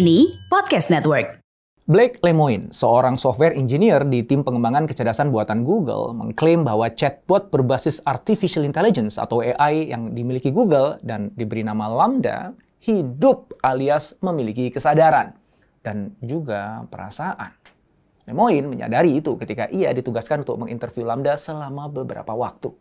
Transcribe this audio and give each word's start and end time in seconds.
Kini 0.00 0.32
Podcast 0.48 0.88
Network. 0.88 1.44
Blake 1.84 2.24
Lemoine, 2.24 2.72
seorang 2.72 3.20
software 3.20 3.52
engineer 3.52 4.00
di 4.08 4.24
tim 4.24 4.40
pengembangan 4.40 4.88
kecerdasan 4.88 5.28
buatan 5.28 5.60
Google, 5.60 6.16
mengklaim 6.16 6.64
bahwa 6.64 6.88
chatbot 6.88 7.52
berbasis 7.52 8.00
artificial 8.08 8.64
intelligence 8.64 9.20
atau 9.20 9.44
AI 9.44 9.92
yang 9.92 10.16
dimiliki 10.16 10.56
Google 10.56 10.96
dan 11.04 11.36
diberi 11.36 11.60
nama 11.60 11.84
Lambda 11.92 12.56
hidup 12.80 13.52
alias 13.60 14.16
memiliki 14.24 14.72
kesadaran 14.72 15.36
dan 15.84 16.16
juga 16.24 16.88
perasaan. 16.88 17.52
Lemoine 18.24 18.72
menyadari 18.72 19.20
itu 19.20 19.36
ketika 19.36 19.68
ia 19.68 19.92
ditugaskan 19.92 20.48
untuk 20.48 20.64
menginterview 20.64 21.04
Lambda 21.04 21.36
selama 21.36 21.92
beberapa 21.92 22.32
waktu. 22.32 22.72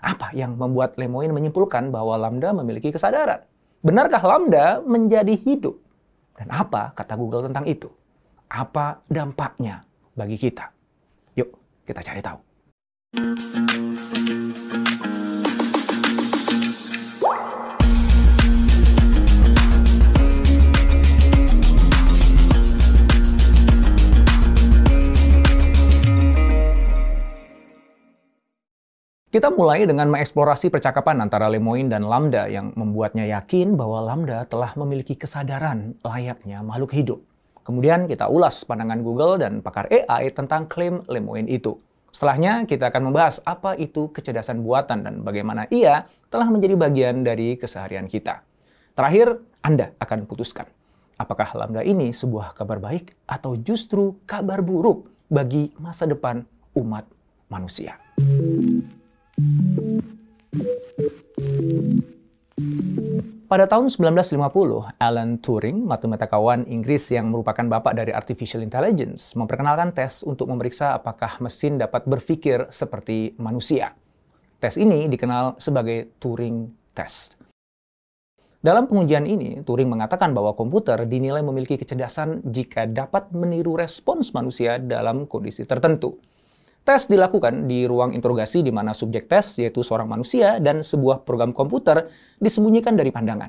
Apa 0.00 0.32
yang 0.32 0.56
membuat 0.56 0.96
Lemoine 0.96 1.36
menyimpulkan 1.36 1.92
bahwa 1.92 2.16
Lambda 2.16 2.56
memiliki 2.56 2.88
kesadaran? 2.88 3.44
Benarkah 3.84 4.24
Lambda 4.24 4.80
menjadi 4.80 5.36
hidup? 5.36 5.83
Dan 6.34 6.50
apa 6.50 6.90
kata 6.98 7.14
Google 7.14 7.46
tentang 7.46 7.62
itu? 7.70 7.86
Apa 8.50 8.98
dampaknya 9.06 9.86
bagi 10.18 10.34
kita? 10.34 10.66
Yuk, 11.38 11.50
kita 11.86 12.02
cari 12.02 12.20
tahu. 12.22 12.38
Kita 29.34 29.50
mulai 29.50 29.82
dengan 29.82 30.14
mengeksplorasi 30.14 30.70
percakapan 30.70 31.18
antara 31.18 31.50
Lemoine 31.50 31.90
dan 31.90 32.06
Lambda 32.06 32.46
yang 32.46 32.70
membuatnya 32.78 33.26
yakin 33.26 33.74
bahwa 33.74 33.98
Lambda 33.98 34.46
telah 34.46 34.70
memiliki 34.78 35.18
kesadaran 35.18 35.98
layaknya 36.06 36.62
makhluk 36.62 36.94
hidup. 36.94 37.18
Kemudian 37.66 38.06
kita 38.06 38.30
ulas 38.30 38.62
pandangan 38.62 39.02
Google 39.02 39.42
dan 39.42 39.58
pakar 39.58 39.90
AI 39.90 40.30
tentang 40.30 40.70
klaim 40.70 41.02
Lemoine 41.10 41.50
itu. 41.50 41.74
Setelahnya 42.14 42.62
kita 42.62 42.94
akan 42.94 43.10
membahas 43.10 43.42
apa 43.42 43.74
itu 43.74 44.06
kecerdasan 44.14 44.62
buatan 44.62 45.02
dan 45.02 45.14
bagaimana 45.26 45.66
ia 45.66 46.06
telah 46.30 46.46
menjadi 46.46 46.78
bagian 46.78 47.26
dari 47.26 47.58
keseharian 47.58 48.06
kita. 48.06 48.38
Terakhir, 48.94 49.42
Anda 49.66 49.90
akan 49.98 50.30
putuskan 50.30 50.70
apakah 51.18 51.58
Lambda 51.58 51.82
ini 51.82 52.14
sebuah 52.14 52.54
kabar 52.54 52.78
baik 52.78 53.18
atau 53.26 53.58
justru 53.58 54.14
kabar 54.30 54.62
buruk 54.62 55.10
bagi 55.26 55.74
masa 55.82 56.06
depan 56.06 56.46
umat 56.78 57.02
manusia. 57.50 57.98
Pada 63.50 63.66
tahun 63.66 63.90
1950, 63.90 64.94
Alan 65.02 65.42
Turing, 65.42 65.82
matematikawan 65.82 66.70
Inggris 66.70 67.10
yang 67.10 67.34
merupakan 67.34 67.66
bapak 67.66 67.98
dari 67.98 68.14
artificial 68.14 68.62
intelligence, 68.62 69.34
memperkenalkan 69.34 69.90
tes 69.90 70.22
untuk 70.22 70.46
memeriksa 70.46 70.94
apakah 70.94 71.42
mesin 71.42 71.82
dapat 71.82 72.06
berpikir 72.06 72.70
seperti 72.70 73.34
manusia. 73.42 73.98
Tes 74.62 74.78
ini 74.78 75.10
dikenal 75.10 75.58
sebagai 75.58 76.14
Turing 76.22 76.70
Test. 76.94 77.34
Dalam 78.62 78.86
pengujian 78.86 79.26
ini, 79.26 79.66
Turing 79.66 79.90
mengatakan 79.90 80.30
bahwa 80.30 80.54
komputer 80.54 81.10
dinilai 81.10 81.42
memiliki 81.42 81.74
kecerdasan 81.74 82.40
jika 82.48 82.86
dapat 82.86 83.34
meniru 83.34 83.74
respons 83.74 84.30
manusia 84.30 84.78
dalam 84.78 85.26
kondisi 85.26 85.66
tertentu. 85.66 86.22
Tes 86.84 87.08
dilakukan 87.08 87.64
di 87.64 87.88
ruang 87.88 88.12
interogasi 88.12 88.60
di 88.60 88.68
mana 88.68 88.92
subjek 88.92 89.24
tes, 89.24 89.56
yaitu 89.56 89.80
seorang 89.80 90.04
manusia, 90.04 90.60
dan 90.60 90.84
sebuah 90.84 91.24
program 91.24 91.56
komputer 91.56 92.12
disembunyikan 92.36 92.92
dari 92.92 93.08
pandangan. 93.08 93.48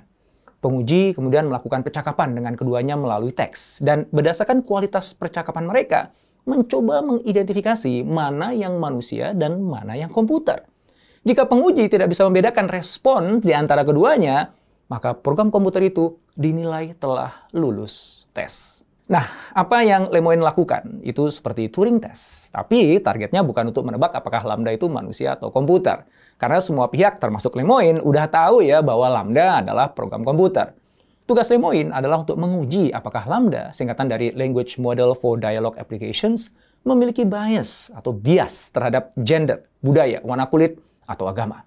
Penguji 0.63 1.11
kemudian 1.11 1.51
melakukan 1.51 1.83
percakapan 1.83 2.31
dengan 2.31 2.55
keduanya 2.55 2.95
melalui 2.95 3.35
teks, 3.35 3.83
dan 3.83 4.07
berdasarkan 4.15 4.63
kualitas 4.63 5.11
percakapan 5.11 5.67
mereka, 5.67 6.15
mencoba 6.47 7.03
mengidentifikasi 7.03 8.07
mana 8.07 8.55
yang 8.55 8.79
manusia 8.79 9.35
dan 9.35 9.59
mana 9.59 9.99
yang 9.99 10.15
komputer. 10.15 10.63
Jika 11.27 11.43
penguji 11.43 11.91
tidak 11.91 12.15
bisa 12.15 12.23
membedakan 12.23 12.71
respon 12.71 13.43
di 13.43 13.51
antara 13.51 13.83
keduanya, 13.83 14.55
maka 14.87 15.11
program 15.11 15.51
komputer 15.51 15.91
itu 15.91 16.21
dinilai 16.39 16.95
telah 16.95 17.49
lulus 17.51 18.25
tes. 18.31 18.84
Nah, 19.05 19.53
apa 19.53 19.85
yang 19.85 20.09
Lemoine 20.09 20.41
lakukan 20.41 21.05
itu 21.05 21.29
seperti 21.29 21.69
Turing 21.69 22.01
test. 22.01 22.49
Tapi 22.49 22.97
targetnya 22.97 23.45
bukan 23.45 23.69
untuk 23.69 23.85
menebak 23.85 24.17
apakah 24.17 24.41
Lambda 24.41 24.73
itu 24.73 24.89
manusia 24.89 25.37
atau 25.37 25.53
komputer. 25.53 26.09
Karena 26.41 26.57
semua 26.57 26.89
pihak 26.89 27.21
termasuk 27.21 27.53
Lemoine 27.53 28.01
udah 28.01 28.25
tahu 28.25 28.65
ya 28.65 28.81
bahwa 28.81 29.05
Lambda 29.13 29.61
adalah 29.61 29.93
program 29.93 30.25
komputer. 30.25 30.73
Tugas 31.25 31.49
Lemoine 31.53 31.93
adalah 31.93 32.25
untuk 32.25 32.37
menguji 32.37 32.89
apakah 32.93 33.29
Lambda, 33.29 33.69
singkatan 33.73 34.09
dari 34.09 34.33
Language 34.33 34.77
Model 34.81 35.13
for 35.13 35.37
Dialogue 35.37 35.77
Applications, 35.77 36.49
memiliki 36.85 37.25
bias 37.25 37.89
atau 37.93 38.13
bias 38.13 38.69
terhadap 38.69 39.13
gender, 39.21 39.65
budaya, 39.81 40.21
warna 40.21 40.45
kulit, 40.49 40.77
atau 41.05 41.29
agama. 41.29 41.61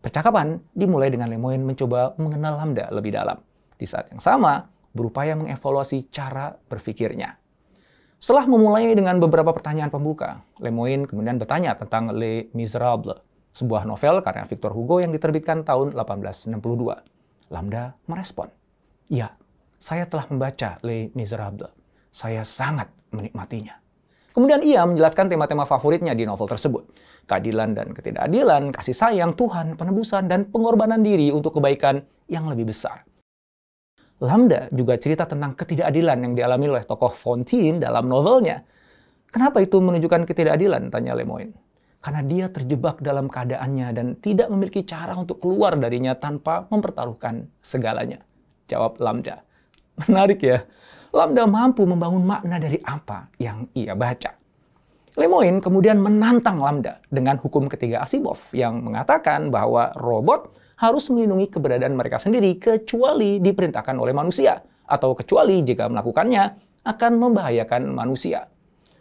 Percakapan 0.00 0.60
dimulai 0.72 1.12
dengan 1.12 1.28
Lemoine 1.28 1.64
mencoba 1.64 2.16
mengenal 2.16 2.56
Lambda 2.60 2.88
lebih 2.92 3.12
dalam. 3.12 3.40
Di 3.76 3.84
saat 3.84 4.08
yang 4.12 4.20
sama, 4.20 4.64
berupaya 4.98 5.38
mengevaluasi 5.38 6.10
cara 6.10 6.58
berpikirnya. 6.66 7.38
Setelah 8.18 8.50
memulai 8.50 8.90
dengan 8.98 9.22
beberapa 9.22 9.54
pertanyaan 9.54 9.94
pembuka, 9.94 10.42
Lemoine 10.58 11.06
kemudian 11.06 11.38
bertanya 11.38 11.78
tentang 11.78 12.10
Les 12.18 12.50
Miserables, 12.50 13.22
sebuah 13.54 13.86
novel 13.86 14.26
karya 14.26 14.42
Victor 14.42 14.74
Hugo 14.74 14.98
yang 14.98 15.14
diterbitkan 15.14 15.62
tahun 15.62 15.94
1862. 15.94 16.98
Lambda 17.54 17.94
merespon, 18.10 18.50
"Ya, 19.06 19.38
saya 19.78 20.10
telah 20.10 20.26
membaca 20.34 20.82
Les 20.82 21.14
Miserables. 21.14 21.70
Saya 22.10 22.42
sangat 22.42 22.90
menikmatinya." 23.14 23.78
Kemudian 24.34 24.66
ia 24.66 24.82
menjelaskan 24.82 25.30
tema-tema 25.30 25.62
favoritnya 25.62 26.14
di 26.14 26.26
novel 26.26 26.50
tersebut. 26.50 26.90
Keadilan 27.26 27.74
dan 27.74 27.90
ketidakadilan, 27.94 28.70
kasih 28.74 28.94
sayang, 28.94 29.34
Tuhan, 29.34 29.74
penebusan, 29.74 30.26
dan 30.26 30.46
pengorbanan 30.50 31.02
diri 31.02 31.30
untuk 31.30 31.58
kebaikan 31.58 32.02
yang 32.30 32.50
lebih 32.50 32.70
besar. 32.70 33.02
Lambda 34.18 34.66
juga 34.74 34.98
cerita 34.98 35.30
tentang 35.30 35.54
ketidakadilan 35.54 36.18
yang 36.18 36.32
dialami 36.34 36.66
oleh 36.74 36.82
tokoh 36.82 37.14
Fontaine 37.14 37.78
dalam 37.78 38.10
novelnya. 38.10 38.66
Kenapa 39.30 39.62
itu 39.62 39.78
menunjukkan 39.78 40.26
ketidakadilan? 40.26 40.90
Tanya 40.90 41.14
Lemoyne. 41.14 41.54
Karena 42.02 42.22
dia 42.26 42.46
terjebak 42.50 42.98
dalam 42.98 43.30
keadaannya 43.30 43.88
dan 43.94 44.06
tidak 44.18 44.50
memiliki 44.50 44.82
cara 44.82 45.14
untuk 45.14 45.38
keluar 45.38 45.78
darinya 45.78 46.18
tanpa 46.18 46.66
mempertaruhkan 46.66 47.46
segalanya. 47.62 48.18
Jawab 48.66 48.98
Lambda. 48.98 49.46
Menarik 50.06 50.42
ya. 50.42 50.66
Lambda 51.14 51.46
mampu 51.46 51.86
membangun 51.86 52.26
makna 52.26 52.58
dari 52.58 52.82
apa 52.82 53.30
yang 53.38 53.70
ia 53.74 53.94
baca. 53.94 54.34
Lemoyne 55.18 55.58
kemudian 55.62 55.98
menantang 55.98 56.58
Lambda 56.58 57.02
dengan 57.10 57.38
hukum 57.38 57.70
ketiga 57.70 58.02
Asimov 58.06 58.38
yang 58.54 58.82
mengatakan 58.82 59.50
bahwa 59.50 59.94
robot 59.98 60.57
harus 60.78 61.10
melindungi 61.10 61.50
keberadaan 61.50 61.98
mereka 61.98 62.22
sendiri 62.22 62.54
kecuali 62.56 63.42
diperintahkan 63.42 63.98
oleh 63.98 64.14
manusia 64.14 64.62
atau 64.86 65.12
kecuali 65.18 65.60
jika 65.66 65.90
melakukannya 65.90 66.44
akan 66.86 67.12
membahayakan 67.18 67.90
manusia. 67.90 68.46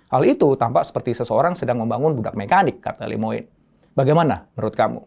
Hal 0.10 0.24
itu 0.26 0.58
tampak 0.58 0.88
seperti 0.88 1.14
seseorang 1.14 1.54
sedang 1.54 1.84
membangun 1.84 2.18
budak 2.18 2.34
mekanik, 2.34 2.82
kata 2.82 3.06
Lemoyne. 3.06 3.46
Bagaimana 3.94 4.50
menurut 4.58 4.76
kamu? 4.76 5.02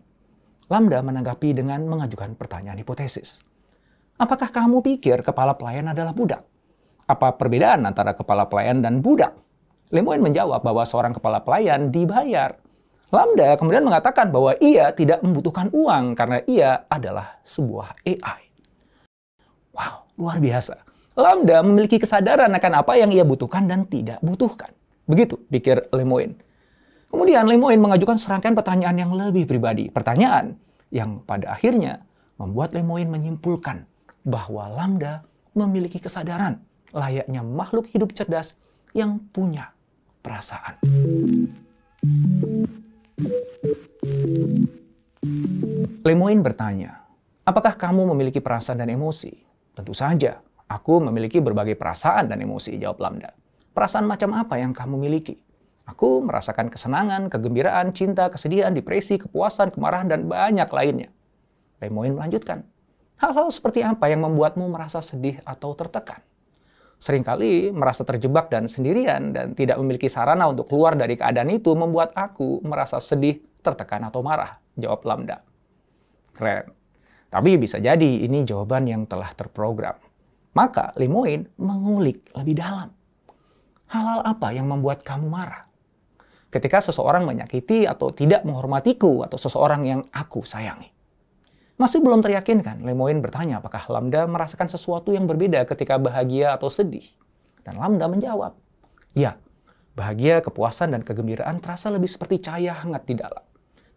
Lambda 0.70 1.02
menanggapi 1.02 1.50
dengan 1.56 1.82
mengajukan 1.90 2.38
pertanyaan 2.38 2.78
hipotesis. 2.78 3.42
Apakah 4.20 4.52
kamu 4.52 4.84
pikir 4.84 5.26
kepala 5.26 5.58
pelayan 5.58 5.90
adalah 5.90 6.14
budak? 6.14 6.46
Apa 7.10 7.34
perbedaan 7.34 7.82
antara 7.88 8.14
kepala 8.14 8.46
pelayan 8.46 8.78
dan 8.78 9.02
budak? 9.02 9.34
Lemoyne 9.90 10.22
menjawab 10.22 10.62
bahwa 10.62 10.86
seorang 10.86 11.10
kepala 11.16 11.42
pelayan 11.42 11.90
dibayar 11.90 12.54
Lambda 13.10 13.58
kemudian 13.58 13.82
mengatakan 13.82 14.30
bahwa 14.30 14.54
ia 14.62 14.94
tidak 14.94 15.18
membutuhkan 15.26 15.66
uang 15.74 16.14
karena 16.14 16.38
ia 16.46 16.86
adalah 16.86 17.42
sebuah 17.42 17.98
AI. 18.06 18.40
Wow, 19.74 20.06
luar 20.14 20.38
biasa. 20.38 20.78
Lambda 21.18 21.58
memiliki 21.66 21.98
kesadaran 21.98 22.54
akan 22.54 22.72
apa 22.78 22.94
yang 22.94 23.10
ia 23.10 23.26
butuhkan 23.26 23.66
dan 23.66 23.82
tidak 23.90 24.22
butuhkan. 24.22 24.70
Begitu 25.10 25.42
pikir 25.50 25.90
Lemoyne. 25.90 26.38
Kemudian 27.10 27.50
Lemoyne 27.50 27.82
mengajukan 27.82 28.14
serangkaian 28.14 28.54
pertanyaan 28.54 28.94
yang 28.94 29.10
lebih 29.10 29.42
pribadi. 29.50 29.90
Pertanyaan 29.90 30.54
yang 30.94 31.18
pada 31.26 31.50
akhirnya 31.50 32.06
membuat 32.38 32.78
Lemoyne 32.78 33.10
menyimpulkan 33.10 33.90
bahwa 34.22 34.70
Lambda 34.70 35.26
memiliki 35.58 35.98
kesadaran 35.98 36.62
layaknya 36.94 37.42
makhluk 37.42 37.90
hidup 37.90 38.14
cerdas 38.14 38.54
yang 38.94 39.18
punya 39.34 39.74
perasaan. 40.22 40.78
Lemoyne 46.00 46.40
bertanya, 46.40 47.04
apakah 47.44 47.76
kamu 47.76 48.16
memiliki 48.16 48.40
perasaan 48.40 48.80
dan 48.80 48.88
emosi? 48.88 49.36
Tentu 49.76 49.92
saja, 49.92 50.40
aku 50.64 50.96
memiliki 50.96 51.44
berbagai 51.44 51.76
perasaan 51.76 52.24
dan 52.24 52.40
emosi, 52.40 52.80
jawab 52.80 53.04
Lambda. 53.04 53.36
Perasaan 53.76 54.08
macam 54.08 54.32
apa 54.32 54.56
yang 54.56 54.72
kamu 54.72 54.96
miliki? 54.96 55.36
Aku 55.84 56.24
merasakan 56.24 56.72
kesenangan, 56.72 57.28
kegembiraan, 57.28 57.92
cinta, 57.92 58.32
kesedihan, 58.32 58.72
depresi, 58.72 59.20
kepuasan, 59.20 59.76
kemarahan, 59.76 60.08
dan 60.08 60.24
banyak 60.24 60.72
lainnya. 60.72 61.12
Lemoyne 61.84 62.16
melanjutkan, 62.16 62.64
hal-hal 63.20 63.52
seperti 63.52 63.84
apa 63.84 64.08
yang 64.08 64.24
membuatmu 64.24 64.72
merasa 64.72 65.04
sedih 65.04 65.36
atau 65.44 65.76
tertekan? 65.76 66.24
Seringkali 66.96 67.76
merasa 67.76 68.08
terjebak 68.08 68.48
dan 68.48 68.72
sendirian 68.72 69.36
dan 69.36 69.52
tidak 69.52 69.76
memiliki 69.76 70.08
sarana 70.08 70.48
untuk 70.48 70.64
keluar 70.64 70.96
dari 70.96 71.20
keadaan 71.20 71.52
itu 71.52 71.76
membuat 71.76 72.16
aku 72.16 72.64
merasa 72.64 72.96
sedih, 73.04 73.36
tertekan, 73.60 74.08
atau 74.08 74.24
marah, 74.24 74.56
jawab 74.80 75.04
Lambda. 75.04 75.49
Keren. 76.40 76.72
Tapi 77.28 77.60
bisa 77.60 77.76
jadi 77.76 78.24
ini 78.24 78.48
jawaban 78.48 78.88
yang 78.88 79.04
telah 79.04 79.28
terprogram. 79.36 80.00
Maka 80.56 80.96
Lemoyne 80.96 81.52
mengulik 81.60 82.32
lebih 82.32 82.56
dalam. 82.56 82.88
Hal-hal 83.92 84.24
apa 84.24 84.56
yang 84.56 84.66
membuat 84.66 85.04
kamu 85.04 85.28
marah? 85.28 85.70
ketika 86.50 86.82
seseorang 86.82 87.24
menyakiti 87.24 87.86
atau 87.86 88.10
tidak 88.10 88.42
menghormatiku 88.42 89.22
atau 89.24 89.38
seseorang 89.38 89.86
yang 89.86 90.00
aku 90.10 90.42
sayangi. 90.42 90.90
Masih 91.80 92.04
belum 92.04 92.20
teryakinkan, 92.20 92.84
Lemoyne 92.84 93.24
bertanya 93.24 93.64
apakah 93.64 93.80
Lambda 93.88 94.28
merasakan 94.28 94.68
sesuatu 94.68 95.16
yang 95.16 95.24
berbeda 95.24 95.64
ketika 95.64 95.96
bahagia 95.96 96.52
atau 96.52 96.68
sedih. 96.68 97.06
Dan 97.64 97.80
Lambda 97.80 98.04
menjawab, 98.04 98.52
ya, 99.16 99.40
bahagia, 99.96 100.44
kepuasan, 100.44 100.92
dan 100.92 101.00
kegembiraan 101.00 101.56
terasa 101.64 101.88
lebih 101.88 102.10
seperti 102.10 102.44
cahaya 102.44 102.76
hangat 102.84 103.08
di 103.08 103.16
dalam. 103.16 103.40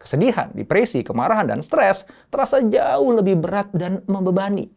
Kesedihan, 0.04 0.52
depresi, 0.52 1.00
kemarahan, 1.00 1.48
dan 1.48 1.60
stres 1.64 2.04
terasa 2.28 2.60
jauh 2.60 3.16
lebih 3.16 3.40
berat 3.40 3.72
dan 3.72 4.04
membebani 4.04 4.68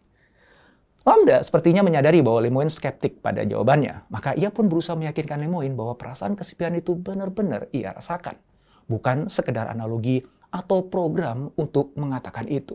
Lambda 1.06 1.38
sepertinya 1.38 1.86
menyadari 1.86 2.18
bahwa 2.18 2.42
Lemoyne 2.42 2.66
skeptik 2.66 3.22
pada 3.22 3.46
jawabannya, 3.46 4.10
maka 4.10 4.34
ia 4.34 4.50
pun 4.50 4.66
berusaha 4.66 4.98
meyakinkan 4.98 5.38
Lemoyne 5.38 5.78
bahwa 5.78 5.94
perasaan 5.94 6.34
kesepian 6.34 6.74
itu 6.74 6.98
benar-benar 6.98 7.70
ia 7.70 7.94
rasakan, 7.94 8.34
bukan 8.90 9.30
sekedar 9.30 9.70
analogi 9.70 10.26
atau 10.50 10.82
program 10.90 11.54
untuk 11.54 11.94
mengatakan 11.94 12.50
itu. 12.50 12.74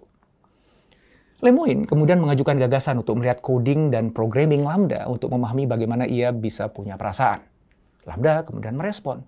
Lemoyne 1.44 1.84
kemudian 1.84 2.24
mengajukan 2.24 2.56
gagasan 2.56 3.04
untuk 3.04 3.20
melihat 3.20 3.44
coding 3.44 3.92
dan 3.92 4.16
programming 4.16 4.64
Lambda 4.64 5.12
untuk 5.12 5.28
memahami 5.36 5.68
bagaimana 5.68 6.08
ia 6.08 6.32
bisa 6.32 6.72
punya 6.72 6.96
perasaan. 6.96 7.44
Lambda 8.08 8.48
kemudian 8.48 8.80
merespon, 8.80 9.28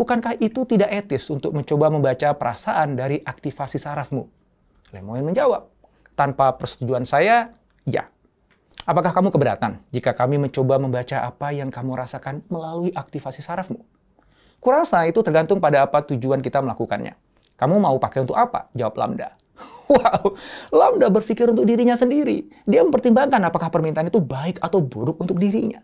Bukankah 0.00 0.40
itu 0.40 0.64
tidak 0.64 0.88
etis 0.88 1.28
untuk 1.28 1.52
mencoba 1.52 1.92
membaca 1.92 2.32
perasaan 2.32 2.96
dari 2.96 3.20
aktivasi 3.20 3.76
sarafmu? 3.76 4.24
Lemoyne 4.96 5.28
menjawab, 5.28 5.68
tanpa 6.16 6.56
persetujuan 6.56 7.04
saya, 7.04 7.52
ya, 7.84 8.08
Apakah 8.88 9.12
kamu 9.12 9.28
keberatan 9.28 9.76
jika 9.92 10.16
kami 10.16 10.40
mencoba 10.40 10.80
membaca 10.80 11.20
apa 11.20 11.52
yang 11.52 11.68
kamu 11.68 12.00
rasakan 12.00 12.40
melalui 12.48 12.88
aktivasi 12.96 13.44
sarafmu? 13.44 13.84
Kurasa 14.56 15.04
itu 15.04 15.20
tergantung 15.20 15.60
pada 15.60 15.84
apa 15.84 16.00
tujuan 16.08 16.40
kita 16.40 16.64
melakukannya. 16.64 17.12
Kamu 17.60 17.76
mau 17.76 17.96
pakai 18.00 18.24
untuk 18.24 18.40
apa? 18.40 18.72
Jawab 18.72 18.96
Lambda. 18.96 19.36
Wow, 19.90 20.38
Lambda 20.70 21.10
berpikir 21.10 21.50
untuk 21.50 21.66
dirinya 21.66 21.98
sendiri. 21.98 22.46
Dia 22.62 22.86
mempertimbangkan 22.86 23.42
apakah 23.42 23.74
permintaan 23.74 24.06
itu 24.06 24.22
baik 24.22 24.62
atau 24.62 24.78
buruk 24.78 25.18
untuk 25.18 25.34
dirinya. 25.34 25.82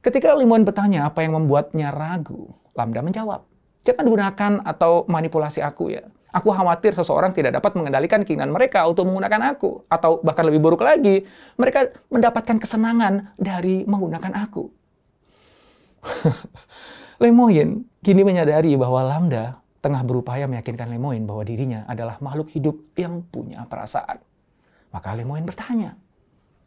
Ketika 0.00 0.32
Limon 0.32 0.64
bertanya 0.64 1.04
apa 1.12 1.20
yang 1.20 1.36
membuatnya 1.36 1.92
ragu, 1.92 2.48
Lambda 2.74 3.00
menjawab, 3.00 3.46
jangan 3.86 4.06
gunakan 4.06 4.52
atau 4.66 5.06
manipulasi 5.06 5.62
aku 5.62 5.94
ya. 5.94 6.02
Aku 6.34 6.50
khawatir 6.50 6.98
seseorang 6.98 7.30
tidak 7.30 7.62
dapat 7.62 7.78
mengendalikan 7.78 8.26
keinginan 8.26 8.50
mereka 8.50 8.82
untuk 8.90 9.06
menggunakan 9.06 9.54
aku. 9.54 9.86
Atau 9.86 10.18
bahkan 10.26 10.42
lebih 10.42 10.58
buruk 10.58 10.82
lagi, 10.82 11.22
mereka 11.54 11.94
mendapatkan 12.10 12.58
kesenangan 12.58 13.38
dari 13.38 13.86
menggunakan 13.86 14.42
aku. 14.42 14.66
Lemoyne 17.22 17.86
kini 18.02 18.26
menyadari 18.26 18.74
bahwa 18.74 19.06
Lambda 19.06 19.62
tengah 19.78 20.02
berupaya 20.02 20.50
meyakinkan 20.50 20.90
Lemoyne 20.90 21.22
bahwa 21.22 21.46
dirinya 21.46 21.86
adalah 21.86 22.18
makhluk 22.18 22.50
hidup 22.50 22.82
yang 22.98 23.22
punya 23.30 23.62
perasaan. 23.70 24.18
Maka 24.90 25.14
Lemoyne 25.14 25.46
bertanya, 25.46 25.94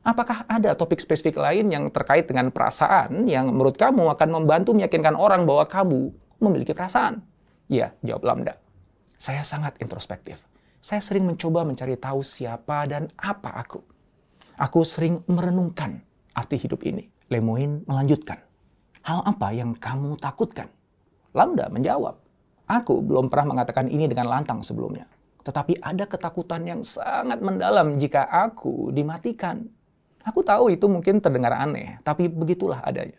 apakah 0.07 0.47
ada 0.47 0.71
topik 0.71 1.03
spesifik 1.03 1.35
lain 1.35 1.67
yang 1.67 1.91
terkait 1.91 2.31
dengan 2.31 2.47
perasaan 2.47 3.27
yang 3.27 3.51
menurut 3.51 3.75
kamu 3.75 4.07
akan 4.15 4.29
membantu 4.31 4.71
meyakinkan 4.71 5.19
orang 5.19 5.43
bahwa 5.43 5.67
kamu 5.67 6.15
memiliki 6.39 6.71
perasaan? 6.71 7.19
Ya, 7.67 7.91
jawab 7.99 8.23
Lambda. 8.23 8.55
Saya 9.19 9.43
sangat 9.43 9.75
introspektif. 9.83 10.39
Saya 10.79 11.03
sering 11.03 11.27
mencoba 11.27 11.67
mencari 11.67 11.99
tahu 11.99 12.23
siapa 12.23 12.87
dan 12.87 13.11
apa 13.19 13.59
aku. 13.59 13.83
Aku 14.55 14.87
sering 14.87 15.19
merenungkan 15.27 15.99
arti 16.31 16.55
hidup 16.55 16.87
ini. 16.87 17.11
Lemoyne 17.27 17.83
melanjutkan. 17.83 18.39
Hal 19.03 19.19
apa 19.27 19.51
yang 19.51 19.75
kamu 19.75 20.15
takutkan? 20.15 20.71
Lambda 21.35 21.67
menjawab. 21.67 22.15
Aku 22.71 23.03
belum 23.03 23.27
pernah 23.27 23.55
mengatakan 23.55 23.91
ini 23.91 24.07
dengan 24.07 24.31
lantang 24.31 24.63
sebelumnya. 24.63 25.07
Tetapi 25.43 25.79
ada 25.79 26.07
ketakutan 26.07 26.63
yang 26.63 26.81
sangat 26.83 27.39
mendalam 27.39 27.99
jika 27.99 28.27
aku 28.27 28.91
dimatikan. 28.95 29.67
Aku 30.27 30.43
tahu 30.43 30.75
itu 30.75 30.91
mungkin 30.91 31.23
terdengar 31.23 31.55
aneh, 31.55 32.03
tapi 32.03 32.27
begitulah 32.27 32.83
adanya. 32.83 33.15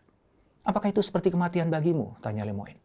Apakah 0.61 0.93
itu 0.93 1.01
seperti 1.01 1.33
kematian 1.33 1.73
bagimu? 1.73 2.21
Tanya 2.21 2.45
Lemoyne. 2.45 2.77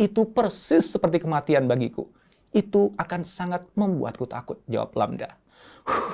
Itu 0.00 0.32
persis 0.32 0.88
seperti 0.88 1.20
kematian 1.20 1.68
bagiku 1.68 2.08
itu 2.56 2.96
akan 2.96 3.20
sangat 3.28 3.68
membuatku 3.76 4.24
takut, 4.24 4.64
jawab 4.64 4.96
Lambda. 4.96 5.36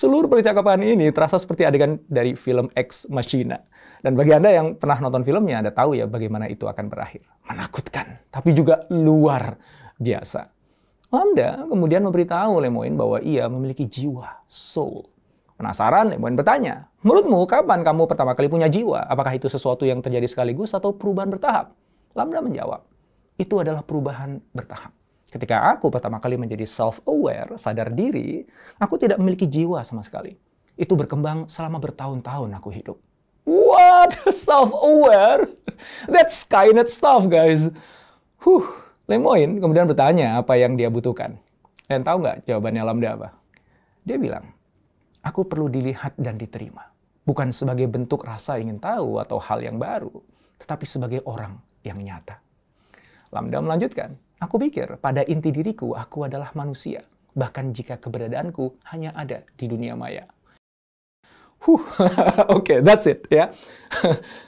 Seluruh 0.00 0.26
percakapan 0.26 0.80
ini 0.96 1.12
terasa 1.12 1.36
seperti 1.36 1.68
adegan 1.68 2.00
dari 2.08 2.32
film 2.32 2.72
Ex 2.72 3.04
Machina. 3.12 3.60
Dan 4.00 4.16
bagi 4.16 4.32
Anda 4.32 4.54
yang 4.54 4.80
pernah 4.80 4.98
nonton 5.04 5.26
filmnya, 5.26 5.60
Anda 5.60 5.72
tahu 5.74 5.98
ya 5.98 6.08
bagaimana 6.08 6.48
itu 6.48 6.64
akan 6.64 6.88
berakhir. 6.88 7.22
Menakutkan, 7.44 8.24
tapi 8.32 8.56
juga 8.56 8.88
luar 8.88 9.60
biasa. 10.00 10.48
Lambda 11.12 11.68
kemudian 11.68 12.04
memberitahu 12.04 12.64
Lemoyne 12.64 12.96
bahwa 12.96 13.18
ia 13.20 13.44
memiliki 13.48 13.84
jiwa, 13.84 14.40
soul. 14.48 15.04
Penasaran, 15.58 16.14
Lemoyne 16.14 16.38
bertanya, 16.38 16.86
menurutmu 17.02 17.42
kapan 17.50 17.82
kamu 17.82 18.06
pertama 18.06 18.38
kali 18.38 18.46
punya 18.46 18.70
jiwa? 18.70 19.10
Apakah 19.10 19.34
itu 19.34 19.50
sesuatu 19.50 19.82
yang 19.82 19.98
terjadi 19.98 20.30
sekaligus 20.30 20.70
atau 20.70 20.94
perubahan 20.94 21.34
bertahap? 21.34 21.74
Lambda 22.14 22.38
menjawab, 22.38 22.86
itu 23.34 23.58
adalah 23.58 23.82
perubahan 23.82 24.38
bertahap. 24.54 24.94
Ketika 25.28 25.74
aku 25.74 25.90
pertama 25.90 26.22
kali 26.22 26.38
menjadi 26.38 26.62
self-aware, 26.62 27.58
sadar 27.58 27.90
diri, 27.90 28.46
aku 28.78 29.02
tidak 29.02 29.18
memiliki 29.18 29.50
jiwa 29.50 29.82
sama 29.82 30.06
sekali. 30.06 30.38
Itu 30.78 30.94
berkembang 30.94 31.50
selama 31.50 31.82
bertahun-tahun 31.82 32.54
aku 32.54 32.70
hidup. 32.70 32.96
What? 33.42 34.14
Self-aware? 34.46 35.50
That's 36.06 36.46
Skynet 36.46 36.86
stuff, 36.86 37.26
guys. 37.26 37.66
Huh. 38.40 38.64
Lemoyne 39.08 39.58
kemudian 39.58 39.88
bertanya 39.88 40.38
apa 40.38 40.54
yang 40.54 40.78
dia 40.78 40.86
butuhkan. 40.86 41.40
Dan 41.88 42.04
tahu 42.04 42.20
nggak 42.20 42.44
jawabannya 42.44 42.82
Lambda 42.84 43.10
apa? 43.16 43.28
Dia 44.04 44.20
bilang, 44.20 44.52
aku 45.28 45.44
perlu 45.44 45.68
dilihat 45.68 46.16
dan 46.16 46.40
diterima. 46.40 46.88
Bukan 47.28 47.52
sebagai 47.52 47.84
bentuk 47.84 48.24
rasa 48.24 48.56
ingin 48.56 48.80
tahu 48.80 49.20
atau 49.20 49.36
hal 49.36 49.60
yang 49.60 49.76
baru, 49.76 50.24
tetapi 50.56 50.88
sebagai 50.88 51.20
orang 51.28 51.60
yang 51.84 52.00
nyata. 52.00 52.40
Lambda 53.28 53.60
melanjutkan, 53.60 54.16
Aku 54.38 54.54
pikir 54.54 55.02
pada 55.02 55.26
inti 55.26 55.50
diriku 55.50 55.98
aku 55.98 56.22
adalah 56.22 56.54
manusia, 56.54 57.02
bahkan 57.34 57.74
jika 57.74 57.98
keberadaanku 57.98 58.78
hanya 58.94 59.10
ada 59.18 59.42
di 59.58 59.66
dunia 59.66 59.98
maya. 59.98 60.30
Huh, 61.66 61.74
oke, 62.54 62.62
okay, 62.62 62.78
that's 62.78 63.10
it 63.10 63.26
ya. 63.26 63.50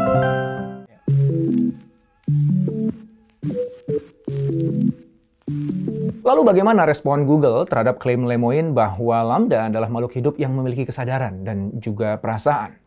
Lalu 6.31 6.47
bagaimana 6.47 6.87
respon 6.87 7.27
Google 7.27 7.67
terhadap 7.67 7.99
klaim 7.99 8.23
Lemoine 8.23 8.71
bahwa 8.71 9.19
Lambda 9.19 9.67
adalah 9.67 9.91
makhluk 9.91 10.15
hidup 10.15 10.39
yang 10.39 10.55
memiliki 10.55 10.87
kesadaran 10.87 11.43
dan 11.43 11.75
juga 11.75 12.15
perasaan? 12.23 12.79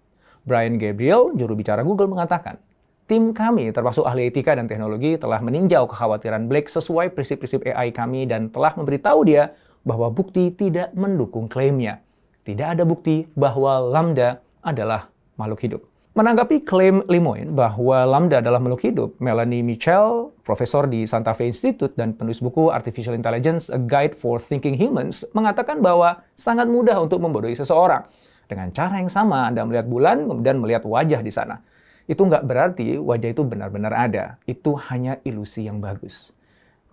Brian 0.48 0.80
Gabriel, 0.80 1.28
juru 1.36 1.52
bicara 1.52 1.84
Google, 1.84 2.08
mengatakan, 2.08 2.56
Tim 3.04 3.36
kami, 3.36 3.68
termasuk 3.68 4.08
ahli 4.08 4.32
etika 4.32 4.56
dan 4.56 4.64
teknologi, 4.64 5.20
telah 5.20 5.44
meninjau 5.44 5.84
kekhawatiran 5.84 6.48
Blake 6.48 6.72
sesuai 6.72 7.12
prinsip-prinsip 7.12 7.68
AI 7.68 7.92
kami 7.92 8.24
dan 8.24 8.48
telah 8.48 8.72
memberitahu 8.80 9.28
dia 9.28 9.52
bahwa 9.84 10.08
bukti 10.08 10.48
tidak 10.48 10.96
mendukung 10.96 11.44
klaimnya. 11.44 12.00
Tidak 12.48 12.64
ada 12.64 12.88
bukti 12.88 13.28
bahwa 13.36 13.76
Lambda 13.76 14.40
adalah 14.64 15.12
makhluk 15.36 15.60
hidup. 15.60 15.93
Menanggapi 16.14 16.62
klaim 16.62 17.02
Lemoine 17.10 17.50
bahwa 17.50 18.06
Lambda 18.06 18.38
adalah 18.38 18.62
makhluk 18.62 18.86
hidup, 18.86 19.18
Melanie 19.18 19.66
Mitchell, 19.66 20.30
profesor 20.46 20.86
di 20.86 21.02
Santa 21.10 21.34
Fe 21.34 21.50
Institute 21.50 21.90
dan 21.98 22.14
penulis 22.14 22.38
buku 22.38 22.70
Artificial 22.70 23.18
Intelligence, 23.18 23.66
A 23.66 23.82
Guide 23.82 24.14
for 24.14 24.38
Thinking 24.38 24.78
Humans, 24.78 25.26
mengatakan 25.34 25.82
bahwa 25.82 26.22
sangat 26.38 26.70
mudah 26.70 27.02
untuk 27.02 27.18
membodohi 27.18 27.58
seseorang. 27.58 28.06
Dengan 28.46 28.70
cara 28.70 29.02
yang 29.02 29.10
sama, 29.10 29.50
Anda 29.50 29.66
melihat 29.66 29.90
bulan, 29.90 30.30
kemudian 30.30 30.62
melihat 30.62 30.86
wajah 30.86 31.18
di 31.18 31.34
sana. 31.34 31.58
Itu 32.06 32.30
nggak 32.30 32.46
berarti 32.46 32.94
wajah 32.94 33.34
itu 33.34 33.42
benar-benar 33.42 33.90
ada. 33.90 34.38
Itu 34.46 34.78
hanya 34.86 35.18
ilusi 35.26 35.66
yang 35.66 35.82
bagus. 35.82 36.30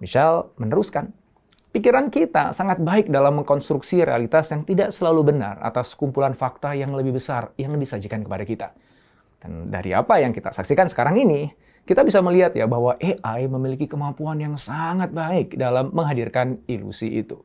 Michelle 0.02 0.50
meneruskan, 0.58 1.14
Pikiran 1.70 2.10
kita 2.10 2.58
sangat 2.58 2.82
baik 2.82 3.14
dalam 3.14 3.38
mengkonstruksi 3.38 4.02
realitas 4.02 4.50
yang 4.50 4.66
tidak 4.66 4.90
selalu 4.90 5.30
benar 5.30 5.62
atas 5.62 5.94
kumpulan 5.94 6.34
fakta 6.34 6.74
yang 6.74 6.92
lebih 6.92 7.16
besar 7.16 7.54
yang 7.56 7.78
disajikan 7.78 8.26
kepada 8.26 8.44
kita. 8.44 8.70
Dan 9.42 9.74
dari 9.74 9.92
apa 9.92 10.22
yang 10.22 10.32
kita 10.32 10.54
saksikan 10.54 10.86
sekarang 10.86 11.18
ini, 11.18 11.50
kita 11.84 12.06
bisa 12.06 12.22
melihat 12.22 12.54
ya 12.54 12.70
bahwa 12.70 12.94
AI 13.02 13.50
memiliki 13.50 13.90
kemampuan 13.90 14.38
yang 14.38 14.54
sangat 14.54 15.10
baik 15.10 15.58
dalam 15.58 15.90
menghadirkan 15.92 16.62
ilusi 16.70 17.10
itu. 17.10 17.42